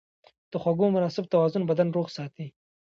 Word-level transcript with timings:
د 0.51 0.53
خوړو 0.61 0.87
مناسب 0.95 1.25
توازن 1.33 1.63
بدن 1.69 1.87
روغ 1.95 2.07
ساتي. 2.17 2.47